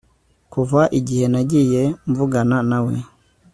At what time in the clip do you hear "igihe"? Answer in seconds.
0.99-1.25